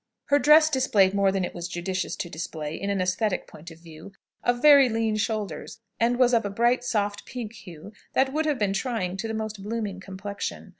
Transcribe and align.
Her 0.29 0.39
dress 0.39 0.67
displayed 0.71 1.13
more 1.13 1.31
than 1.31 1.45
it 1.45 1.53
was 1.53 1.67
judicious 1.67 2.15
to 2.15 2.27
display, 2.27 2.73
in 2.73 2.89
an 2.89 2.97
æsthetic 2.97 3.45
point 3.45 3.69
of 3.69 3.77
view, 3.77 4.13
of 4.43 4.59
very 4.59 4.89
lean 4.89 5.15
shoulders, 5.15 5.79
and 5.99 6.17
was 6.17 6.33
of 6.33 6.43
a 6.43 6.49
bright, 6.49 6.83
soft, 6.83 7.23
pink 7.27 7.53
hue, 7.53 7.93
that 8.13 8.33
would 8.33 8.47
have 8.47 8.57
been 8.57 8.73
trying 8.73 9.15
to 9.17 9.27
the 9.27 9.35
most 9.35 9.61
blooming 9.61 9.99
complexion. 9.99 10.69